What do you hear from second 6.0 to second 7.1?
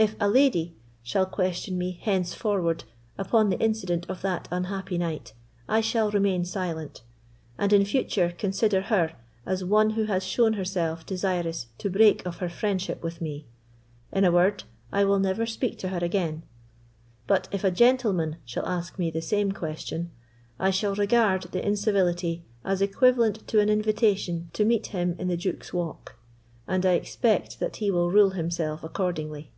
remain silent,